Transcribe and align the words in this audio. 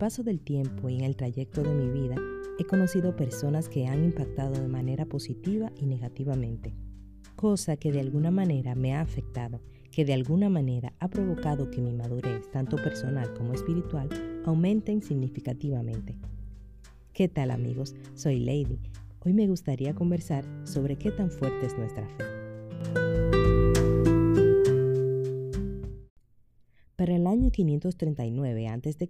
paso 0.00 0.22
del 0.22 0.40
tiempo 0.40 0.88
y 0.88 0.96
en 0.96 1.04
el 1.04 1.14
trayecto 1.14 1.62
de 1.62 1.74
mi 1.74 1.90
vida, 1.90 2.16
he 2.58 2.64
conocido 2.64 3.14
personas 3.14 3.68
que 3.68 3.86
han 3.86 4.02
impactado 4.02 4.54
de 4.54 4.66
manera 4.66 5.04
positiva 5.04 5.70
y 5.76 5.84
negativamente, 5.84 6.74
cosa 7.36 7.76
que 7.76 7.92
de 7.92 8.00
alguna 8.00 8.30
manera 8.30 8.74
me 8.74 8.94
ha 8.94 9.02
afectado, 9.02 9.60
que 9.92 10.06
de 10.06 10.14
alguna 10.14 10.48
manera 10.48 10.94
ha 11.00 11.08
provocado 11.08 11.70
que 11.70 11.82
mi 11.82 11.92
madurez, 11.92 12.50
tanto 12.50 12.76
personal 12.78 13.34
como 13.34 13.52
espiritual, 13.52 14.08
aumenten 14.46 15.02
significativamente. 15.02 16.16
¿Qué 17.12 17.28
tal 17.28 17.50
amigos? 17.50 17.94
Soy 18.14 18.40
Lady. 18.40 18.78
Hoy 19.22 19.34
me 19.34 19.48
gustaría 19.48 19.94
conversar 19.94 20.46
sobre 20.64 20.96
qué 20.96 21.10
tan 21.10 21.30
fuerte 21.30 21.66
es 21.66 21.76
nuestra 21.76 22.08
fe. 22.08 23.39
Para 27.00 27.16
el 27.16 27.26
año 27.26 27.50
539 27.50 28.68
a.C., 28.68 29.08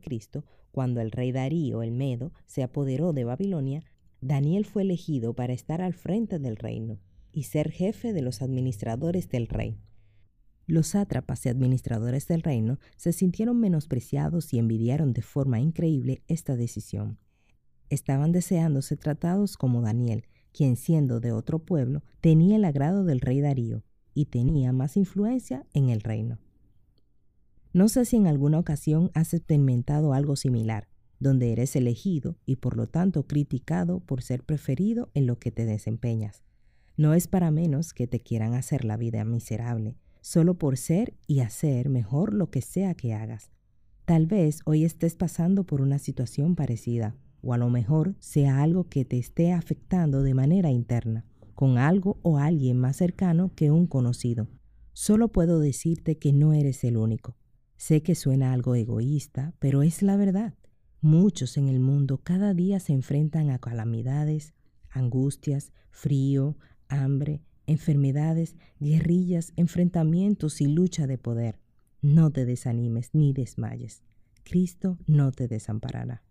cuando 0.71 1.01
el 1.01 1.11
rey 1.11 1.33
Darío 1.33 1.83
el 1.83 1.91
Medo 1.91 2.33
se 2.47 2.63
apoderó 2.63 3.13
de 3.13 3.25
Babilonia, 3.25 3.83
Daniel 4.21 4.65
fue 4.65 4.83
elegido 4.83 5.35
para 5.35 5.55
estar 5.55 5.83
al 5.83 5.95
frente 5.95 6.39
del 6.39 6.55
reino 6.55 7.01
y 7.33 7.43
ser 7.43 7.73
jefe 7.73 8.13
de 8.13 8.23
los 8.23 8.43
administradores 8.43 9.29
del 9.29 9.49
rey. 9.49 9.81
Los 10.69 10.87
sátrapas 10.87 11.45
y 11.45 11.49
administradores 11.49 12.29
del 12.29 12.43
reino 12.43 12.79
se 12.97 13.13
sintieron 13.13 13.59
menospreciados 13.59 14.55
y 14.55 14.61
envidiaron 14.61 15.13
de 15.13 15.23
forma 15.23 15.59
increíble 15.59 16.23
esta 16.29 16.55
decisión. 16.55 17.19
Estaban 17.89 18.31
deseando 18.31 18.83
ser 18.83 18.99
tratados 18.99 19.57
como 19.57 19.83
Daniel, 19.83 20.29
quien 20.53 20.77
siendo 20.77 21.19
de 21.19 21.33
otro 21.33 21.59
pueblo 21.59 22.05
tenía 22.21 22.55
el 22.55 22.65
agrado 22.67 23.03
del 23.03 23.21
rey 23.21 23.41
Darío 23.41 23.83
y 24.15 24.27
tenía 24.27 24.73
más 24.73 24.97
influencia 24.97 25.67
en 25.73 25.89
el 25.89 26.03
reino. 26.03 26.39
No 27.73 27.89
sé 27.89 28.05
si 28.05 28.17
en 28.17 28.27
alguna 28.27 28.59
ocasión 28.59 29.11
has 29.15 29.33
experimentado 29.33 30.13
algo 30.13 30.35
similar, 30.35 30.89
donde 31.21 31.53
eres 31.53 31.77
elegido 31.77 32.37
y 32.45 32.57
por 32.57 32.77
lo 32.77 32.89
tanto 32.89 33.27
criticado 33.27 34.01
por 34.01 34.23
ser 34.23 34.43
preferido 34.43 35.11
en 35.15 35.27
lo 35.27 35.39
que 35.39 35.53
te 35.53 35.65
desempeñas. 35.67 36.43
No 36.97 37.15
es 37.15 37.29
para 37.29 37.51
menos 37.51 37.95
que 37.95 38.07
te 38.07 38.21
quieran 38.21 38.55
hacer 38.55 38.85
la 38.85 38.97
vida 38.97 39.25
miserable, 39.25 39.97
solo 40.21 40.59
por 40.59 40.77
ser 40.77 41.15
y 41.27 41.41
hacer 41.41 41.89
mejor 41.89 42.35
lo 42.35 42.51
que 42.51 42.61
sea 42.61 42.95
que 42.95 43.15
hagas. 43.15 43.51
Tal 44.05 44.27
vez 44.27 44.61
hoy 44.65 44.85
estés 44.85 45.15
pasando 45.15 45.65
por 45.65 45.81
una 45.81 45.99
situación 45.99 46.57
parecida, 46.57 47.15
o 47.43 47.55
a 47.55 47.59
lo 47.59 47.71
mejor 47.71 48.17
sea 48.19 48.63
algo 48.63 48.89
que 48.89 49.05
te 49.05 49.19
esté 49.19 49.53
afectando 49.53 50.23
de 50.23 50.35
manera 50.35 50.71
interna, 50.71 51.25
con 51.55 51.79
algo 51.79 52.19
o 52.23 52.39
alguien 52.39 52.79
más 52.79 52.97
cercano 52.97 53.53
que 53.55 53.71
un 53.71 53.87
conocido. 53.87 54.49
Solo 54.93 55.29
puedo 55.29 55.61
decirte 55.61 56.19
que 56.19 56.33
no 56.33 56.53
eres 56.53 56.83
el 56.85 56.97
único. 56.97 57.37
Sé 57.81 58.03
que 58.03 58.15
suena 58.15 58.53
algo 58.53 58.75
egoísta, 58.75 59.55
pero 59.59 59.83
es 59.83 60.03
la 60.03 60.19
verdad. 60.19 60.53
Muchos 61.01 61.57
en 61.57 61.67
el 61.67 61.81
mundo 61.81 62.21
cada 62.23 62.53
día 62.53 62.79
se 62.79 62.93
enfrentan 62.93 63.49
a 63.49 63.59
calamidades, 63.59 64.53
angustias, 64.91 65.73
frío, 65.91 66.59
hambre, 66.89 67.41
enfermedades, 67.67 68.55
guerrillas, 68.81 69.55
enfrentamientos 69.57 70.61
y 70.61 70.67
lucha 70.67 71.07
de 71.07 71.17
poder. 71.17 71.59
No 72.03 72.31
te 72.31 72.45
desanimes 72.45 73.15
ni 73.15 73.33
desmayes. 73.33 74.03
Cristo 74.43 74.99
no 75.07 75.33
te 75.33 75.49
desamparará. 75.49 76.23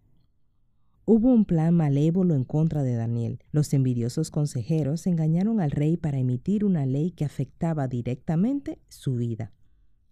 Hubo 1.06 1.34
un 1.34 1.46
plan 1.46 1.74
malévolo 1.74 2.36
en 2.36 2.44
contra 2.44 2.84
de 2.84 2.94
Daniel. 2.94 3.40
Los 3.52 3.74
envidiosos 3.74 4.30
consejeros 4.30 5.08
engañaron 5.08 5.62
al 5.62 5.72
rey 5.72 5.98
para 5.98 6.20
emitir 6.20 6.64
una 6.64 6.86
ley 6.86 7.10
que 7.10 7.26
afectaba 7.26 7.88
directamente 7.88 8.78
su 8.88 9.16
vida 9.16 9.52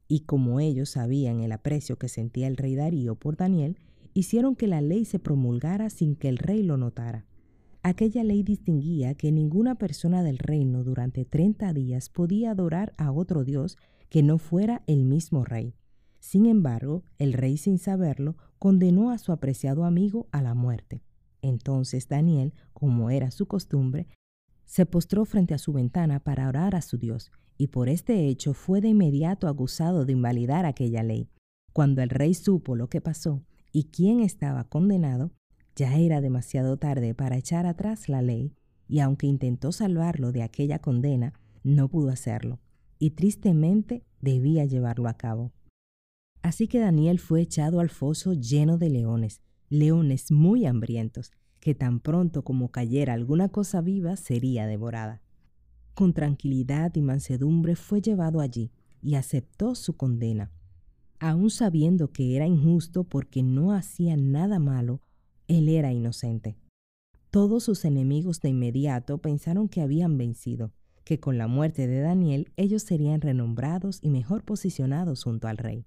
y 0.07 0.21
como 0.21 0.59
ellos 0.59 0.89
sabían 0.91 1.41
el 1.41 1.51
aprecio 1.51 1.97
que 1.97 2.07
sentía 2.07 2.47
el 2.47 2.57
rey 2.57 2.75
Darío 2.75 3.15
por 3.15 3.37
Daniel, 3.37 3.77
hicieron 4.13 4.55
que 4.55 4.67
la 4.67 4.81
ley 4.81 5.05
se 5.05 5.19
promulgara 5.19 5.89
sin 5.89 6.15
que 6.15 6.29
el 6.29 6.37
rey 6.37 6.63
lo 6.63 6.77
notara. 6.77 7.25
Aquella 7.83 8.23
ley 8.23 8.43
distinguía 8.43 9.15
que 9.15 9.31
ninguna 9.31 9.75
persona 9.75 10.23
del 10.23 10.39
reino 10.39 10.83
durante 10.83 11.23
30 11.23 11.71
días 11.73 12.09
podía 12.09 12.51
adorar 12.51 12.93
a 12.97 13.11
otro 13.11 13.43
Dios 13.43 13.77
que 14.09 14.23
no 14.23 14.37
fuera 14.37 14.83
el 14.87 15.05
mismo 15.05 15.45
rey. 15.45 15.73
Sin 16.19 16.45
embargo, 16.45 17.03
el 17.19 17.33
rey 17.33 17.57
sin 17.57 17.77
saberlo 17.77 18.35
condenó 18.59 19.11
a 19.11 19.17
su 19.17 19.31
apreciado 19.31 19.85
amigo 19.85 20.27
a 20.31 20.41
la 20.41 20.53
muerte. 20.53 21.03
Entonces 21.41 22.07
Daniel, 22.07 22.53
como 22.73 23.09
era 23.09 23.31
su 23.31 23.45
costumbre, 23.45 24.07
se 24.67 24.85
postró 24.85 25.25
frente 25.25 25.55
a 25.55 25.57
su 25.57 25.73
ventana 25.73 26.19
para 26.19 26.47
orar 26.47 26.75
a 26.75 26.81
su 26.81 26.97
Dios 26.97 27.31
y 27.57 27.67
por 27.67 27.89
este 27.89 28.27
hecho 28.27 28.53
fue 28.53 28.81
de 28.81 28.89
inmediato 28.89 29.47
acusado 29.47 30.05
de 30.05 30.13
invalidar 30.13 30.65
aquella 30.65 31.01
ley. 31.01 31.29
Cuando 31.73 32.01
el 32.01 32.09
rey 32.09 32.33
supo 32.33 32.75
lo 32.75 32.89
que 32.89 33.01
pasó 33.01 33.43
y 33.71 33.85
quién 33.85 34.19
estaba 34.19 34.65
condenado, 34.65 35.31
ya 35.75 35.97
era 35.97 36.21
demasiado 36.21 36.77
tarde 36.77 37.15
para 37.15 37.37
echar 37.37 37.65
atrás 37.65 38.09
la 38.09 38.21
ley, 38.21 38.53
y 38.87 38.99
aunque 38.99 39.27
intentó 39.27 39.71
salvarlo 39.71 40.31
de 40.31 40.43
aquella 40.43 40.79
condena, 40.79 41.33
no 41.63 41.89
pudo 41.89 42.09
hacerlo, 42.09 42.59
y 42.99 43.11
tristemente 43.11 44.03
debía 44.21 44.65
llevarlo 44.65 45.07
a 45.07 45.15
cabo. 45.15 45.51
Así 46.41 46.67
que 46.67 46.79
Daniel 46.79 47.19
fue 47.19 47.41
echado 47.41 47.79
al 47.79 47.89
foso 47.89 48.33
lleno 48.33 48.77
de 48.77 48.89
leones, 48.89 49.41
leones 49.69 50.31
muy 50.31 50.65
hambrientos, 50.65 51.31
que 51.67 51.75
tan 51.75 51.99
pronto 51.99 52.45
como 52.45 52.71
cayera 52.71 53.11
alguna 53.11 53.49
cosa 53.49 53.81
viva 53.81 54.15
sería 54.15 54.67
devorada 54.67 55.21
con 55.97 56.13
tranquilidad 56.13 56.95
y 56.95 57.01
mansedumbre 57.01 57.75
fue 57.75 58.01
llevado 58.01 58.39
allí 58.39 58.71
y 59.01 59.15
aceptó 59.15 59.75
su 59.75 59.97
condena. 59.97 60.49
Aun 61.19 61.49
sabiendo 61.49 62.13
que 62.13 62.37
era 62.37 62.47
injusto 62.47 63.03
porque 63.03 63.43
no 63.43 63.73
hacía 63.73 64.15
nada 64.15 64.59
malo, 64.59 65.01
él 65.49 65.67
era 65.67 65.91
inocente. 65.91 66.55
Todos 67.31 67.63
sus 67.63 67.83
enemigos 67.83 68.39
de 68.39 68.47
inmediato 68.47 69.17
pensaron 69.17 69.67
que 69.67 69.81
habían 69.81 70.17
vencido, 70.17 70.71
que 71.03 71.19
con 71.19 71.37
la 71.37 71.47
muerte 71.47 71.85
de 71.87 71.99
Daniel 71.99 72.49
ellos 72.55 72.83
serían 72.83 73.19
renombrados 73.19 73.99
y 74.01 74.09
mejor 74.09 74.45
posicionados 74.45 75.25
junto 75.25 75.49
al 75.49 75.57
rey. 75.57 75.83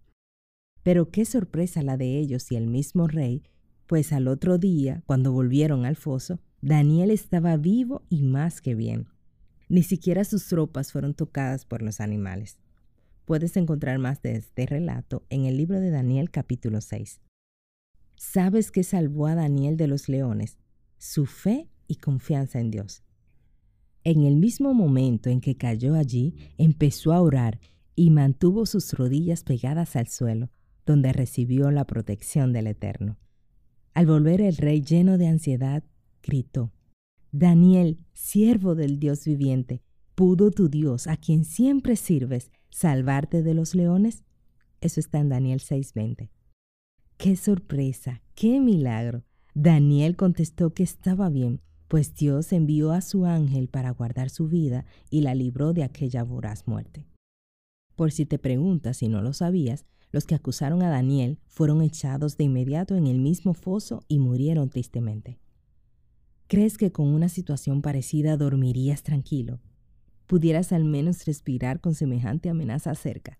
Pero 0.82 1.10
qué 1.10 1.24
sorpresa 1.24 1.82
la 1.82 1.96
de 1.96 2.18
ellos 2.18 2.52
y 2.52 2.56
el 2.56 2.66
mismo 2.66 3.06
rey, 3.06 3.44
pues 3.90 4.12
al 4.12 4.28
otro 4.28 4.56
día, 4.56 5.02
cuando 5.04 5.32
volvieron 5.32 5.84
al 5.84 5.96
foso, 5.96 6.38
Daniel 6.62 7.10
estaba 7.10 7.56
vivo 7.56 8.04
y 8.08 8.22
más 8.22 8.60
que 8.60 8.76
bien. 8.76 9.08
Ni 9.68 9.82
siquiera 9.82 10.22
sus 10.22 10.46
tropas 10.46 10.92
fueron 10.92 11.12
tocadas 11.12 11.64
por 11.64 11.82
los 11.82 12.00
animales. 12.00 12.60
Puedes 13.24 13.56
encontrar 13.56 13.98
más 13.98 14.22
de 14.22 14.36
este 14.36 14.64
relato 14.66 15.24
en 15.28 15.44
el 15.44 15.56
libro 15.56 15.80
de 15.80 15.90
Daniel 15.90 16.30
capítulo 16.30 16.80
6. 16.80 17.20
¿Sabes 18.14 18.70
qué 18.70 18.84
salvó 18.84 19.26
a 19.26 19.34
Daniel 19.34 19.76
de 19.76 19.88
los 19.88 20.08
leones? 20.08 20.56
Su 20.96 21.26
fe 21.26 21.68
y 21.88 21.96
confianza 21.96 22.60
en 22.60 22.70
Dios. 22.70 23.02
En 24.04 24.22
el 24.22 24.36
mismo 24.36 24.72
momento 24.72 25.30
en 25.30 25.40
que 25.40 25.56
cayó 25.56 25.96
allí, 25.96 26.36
empezó 26.58 27.12
a 27.12 27.20
orar 27.20 27.58
y 27.96 28.10
mantuvo 28.10 28.66
sus 28.66 28.92
rodillas 28.92 29.42
pegadas 29.42 29.96
al 29.96 30.06
suelo, 30.06 30.48
donde 30.86 31.12
recibió 31.12 31.72
la 31.72 31.88
protección 31.88 32.52
del 32.52 32.68
Eterno. 32.68 33.18
Al 33.94 34.06
volver 34.06 34.40
el 34.40 34.56
rey 34.56 34.82
lleno 34.82 35.18
de 35.18 35.26
ansiedad, 35.26 35.82
gritó, 36.22 36.72
Daniel, 37.32 38.04
siervo 38.12 38.74
del 38.74 38.98
Dios 38.98 39.24
viviente, 39.24 39.82
¿pudo 40.14 40.50
tu 40.50 40.68
Dios, 40.68 41.06
a 41.06 41.16
quien 41.16 41.44
siempre 41.44 41.96
sirves, 41.96 42.50
salvarte 42.70 43.42
de 43.42 43.54
los 43.54 43.74
leones? 43.74 44.24
Eso 44.80 45.00
está 45.00 45.18
en 45.18 45.28
Daniel 45.28 45.60
6:20. 45.60 46.30
¡Qué 47.16 47.36
sorpresa! 47.36 48.22
¡Qué 48.34 48.60
milagro! 48.60 49.24
Daniel 49.54 50.16
contestó 50.16 50.72
que 50.72 50.82
estaba 50.82 51.28
bien, 51.28 51.60
pues 51.88 52.14
Dios 52.14 52.52
envió 52.52 52.92
a 52.92 53.00
su 53.00 53.26
ángel 53.26 53.68
para 53.68 53.90
guardar 53.90 54.30
su 54.30 54.48
vida 54.48 54.86
y 55.10 55.22
la 55.22 55.34
libró 55.34 55.72
de 55.72 55.82
aquella 55.82 56.22
voraz 56.22 56.66
muerte. 56.66 57.04
Por 57.96 58.12
si 58.12 58.24
te 58.24 58.38
preguntas 58.38 58.98
si 58.98 59.08
no 59.08 59.20
lo 59.22 59.32
sabías, 59.32 59.84
los 60.12 60.24
que 60.24 60.34
acusaron 60.34 60.82
a 60.82 60.90
Daniel 60.90 61.38
fueron 61.46 61.82
echados 61.82 62.36
de 62.36 62.44
inmediato 62.44 62.96
en 62.96 63.06
el 63.06 63.18
mismo 63.18 63.54
foso 63.54 64.02
y 64.08 64.18
murieron 64.18 64.70
tristemente. 64.70 65.38
¿Crees 66.46 66.78
que 66.78 66.90
con 66.90 67.08
una 67.08 67.28
situación 67.28 67.80
parecida 67.80 68.36
dormirías 68.36 69.02
tranquilo? 69.02 69.60
¿Pudieras 70.26 70.72
al 70.72 70.84
menos 70.84 71.24
respirar 71.24 71.80
con 71.80 71.94
semejante 71.94 72.50
amenaza 72.50 72.94
cerca? 72.94 73.38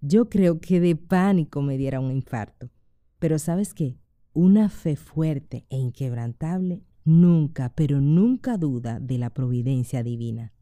Yo 0.00 0.28
creo 0.28 0.60
que 0.60 0.80
de 0.80 0.96
pánico 0.96 1.62
me 1.62 1.78
diera 1.78 1.98
un 1.98 2.10
infarto. 2.12 2.70
Pero 3.18 3.38
¿sabes 3.38 3.74
qué? 3.74 3.96
Una 4.32 4.68
fe 4.68 4.96
fuerte 4.96 5.64
e 5.70 5.78
inquebrantable 5.78 6.82
nunca, 7.04 7.72
pero 7.74 8.00
nunca 8.00 8.56
duda 8.58 9.00
de 9.00 9.18
la 9.18 9.30
providencia 9.30 10.02
divina. 10.02 10.52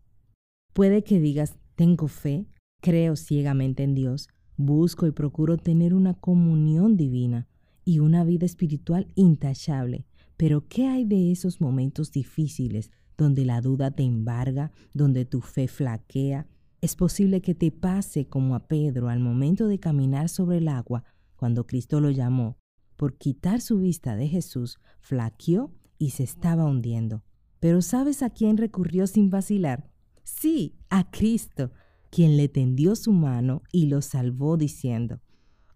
Puede 0.72 1.04
que 1.04 1.20
digas, 1.20 1.56
tengo 1.74 2.08
fe, 2.08 2.46
creo 2.80 3.16
ciegamente 3.16 3.82
en 3.82 3.94
Dios, 3.94 4.28
busco 4.56 5.06
y 5.06 5.12
procuro 5.12 5.56
tener 5.56 5.94
una 5.94 6.14
comunión 6.14 6.96
divina 6.96 7.48
y 7.84 7.98
una 7.98 8.24
vida 8.24 8.46
espiritual 8.46 9.08
intachable, 9.14 10.06
pero 10.36 10.68
¿qué 10.68 10.86
hay 10.86 11.04
de 11.04 11.32
esos 11.32 11.60
momentos 11.60 12.10
difíciles 12.12 12.90
donde 13.16 13.44
la 13.44 13.60
duda 13.60 13.90
te 13.90 14.02
embarga, 14.02 14.72
donde 14.94 15.24
tu 15.24 15.40
fe 15.40 15.68
flaquea? 15.68 16.46
Es 16.80 16.96
posible 16.96 17.40
que 17.40 17.54
te 17.54 17.70
pase 17.70 18.26
como 18.26 18.54
a 18.54 18.66
Pedro 18.66 19.08
al 19.08 19.20
momento 19.20 19.68
de 19.68 19.78
caminar 19.78 20.28
sobre 20.28 20.58
el 20.58 20.68
agua 20.68 21.04
cuando 21.36 21.66
Cristo 21.66 22.00
lo 22.00 22.10
llamó, 22.10 22.56
por 22.96 23.18
quitar 23.18 23.60
su 23.60 23.78
vista 23.78 24.16
de 24.16 24.28
Jesús, 24.28 24.78
flaqueó 25.00 25.72
y 25.98 26.10
se 26.10 26.22
estaba 26.22 26.64
hundiendo. 26.64 27.22
Pero 27.60 27.82
¿sabes 27.82 28.22
a 28.22 28.30
quién 28.30 28.56
recurrió 28.56 29.06
sin 29.06 29.30
vacilar? 29.30 29.90
Sí, 30.24 30.76
a 30.90 31.10
Cristo, 31.10 31.70
quien 32.12 32.36
le 32.36 32.48
tendió 32.48 32.94
su 32.94 33.10
mano 33.10 33.62
y 33.72 33.86
lo 33.86 34.02
salvó 34.02 34.58
diciendo, 34.58 35.22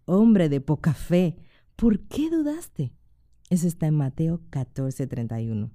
Hombre 0.05 0.49
de 0.49 0.61
poca 0.61 0.93
fe, 0.93 1.35
¿por 1.75 2.01
qué 2.01 2.29
dudaste? 2.29 2.93
Eso 3.49 3.67
está 3.67 3.87
en 3.87 3.95
Mateo 3.95 4.39
14:31. 4.51 5.71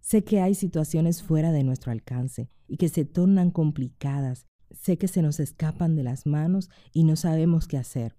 Sé 0.00 0.24
que 0.24 0.40
hay 0.40 0.54
situaciones 0.54 1.22
fuera 1.22 1.52
de 1.52 1.64
nuestro 1.64 1.92
alcance 1.92 2.48
y 2.66 2.78
que 2.78 2.88
se 2.88 3.04
tornan 3.04 3.50
complicadas. 3.50 4.46
Sé 4.70 4.96
que 4.96 5.06
se 5.06 5.20
nos 5.20 5.38
escapan 5.38 5.96
de 5.96 6.02
las 6.02 6.24
manos 6.24 6.70
y 6.94 7.04
no 7.04 7.14
sabemos 7.14 7.68
qué 7.68 7.76
hacer. 7.76 8.16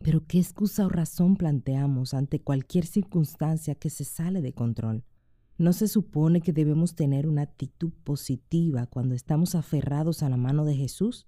Pero 0.00 0.26
¿qué 0.26 0.38
excusa 0.38 0.86
o 0.86 0.88
razón 0.88 1.36
planteamos 1.36 2.12
ante 2.12 2.40
cualquier 2.40 2.86
circunstancia 2.86 3.76
que 3.76 3.88
se 3.88 4.04
sale 4.04 4.42
de 4.42 4.52
control? 4.52 5.04
¿No 5.58 5.72
se 5.72 5.88
supone 5.88 6.42
que 6.42 6.52
debemos 6.52 6.94
tener 6.94 7.26
una 7.26 7.42
actitud 7.42 7.90
positiva 8.04 8.86
cuando 8.86 9.14
estamos 9.14 9.54
aferrados 9.54 10.22
a 10.22 10.28
la 10.28 10.36
mano 10.36 10.66
de 10.66 10.76
Jesús? 10.76 11.26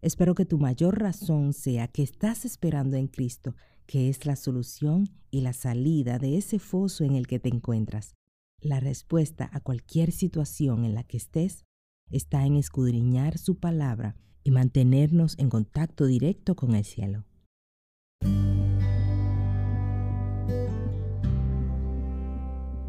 Espero 0.00 0.34
que 0.34 0.46
tu 0.46 0.58
mayor 0.58 0.98
razón 0.98 1.52
sea 1.52 1.86
que 1.86 2.02
estás 2.02 2.46
esperando 2.46 2.96
en 2.96 3.06
Cristo, 3.06 3.54
que 3.84 4.08
es 4.08 4.24
la 4.24 4.36
solución 4.36 5.10
y 5.30 5.42
la 5.42 5.52
salida 5.52 6.18
de 6.18 6.38
ese 6.38 6.58
foso 6.58 7.04
en 7.04 7.16
el 7.16 7.26
que 7.26 7.38
te 7.38 7.50
encuentras. 7.50 8.14
La 8.62 8.80
respuesta 8.80 9.50
a 9.52 9.60
cualquier 9.60 10.10
situación 10.10 10.86
en 10.86 10.94
la 10.94 11.04
que 11.04 11.18
estés 11.18 11.66
está 12.10 12.46
en 12.46 12.56
escudriñar 12.56 13.36
su 13.36 13.58
palabra 13.58 14.16
y 14.42 14.52
mantenernos 14.52 15.38
en 15.38 15.50
contacto 15.50 16.06
directo 16.06 16.56
con 16.56 16.74
el 16.74 16.84
cielo. 16.84 17.26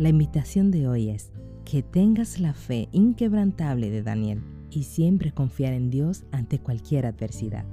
La 0.01 0.09
invitación 0.09 0.71
de 0.71 0.88
hoy 0.88 1.09
es 1.12 1.30
que 1.63 1.83
tengas 1.83 2.39
la 2.39 2.56
fe 2.56 2.89
inquebrantable 2.92 3.92
de 3.92 4.01
Daniel 4.01 4.42
y 4.71 4.86
siempre 4.86 5.31
confiar 5.31 5.74
en 5.74 5.92
Dios 5.92 6.24
ante 6.31 6.57
cualquier 6.57 7.06
adversidad. 7.06 7.65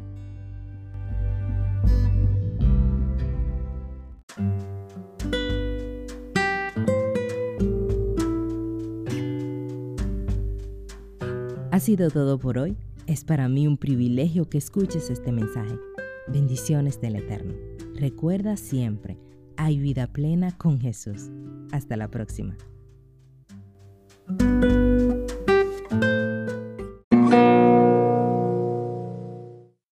Ha 11.71 11.81
sido 11.81 12.11
todo 12.11 12.39
por 12.39 12.59
hoy. 12.59 12.77
Es 13.07 13.25
para 13.25 13.49
mí 13.49 13.67
un 13.67 13.79
privilegio 13.79 14.51
que 14.51 14.59
escuches 14.59 15.09
este 15.09 15.33
mensaje. 15.33 15.79
Bendiciones 16.31 17.01
del 17.01 17.17
Eterno. 17.17 17.55
Recuerda 17.95 18.59
siempre, 18.59 19.17
hay 19.59 19.79
vida 19.79 20.07
plena 20.07 20.57
con 20.57 20.81
Jesús. 20.81 21.31
Hasta 21.73 21.97
la 21.97 22.09
próxima. 22.09 22.57